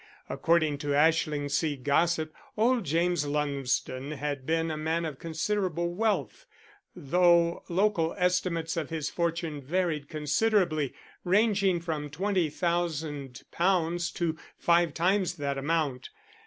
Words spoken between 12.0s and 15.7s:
£20,000 to five times that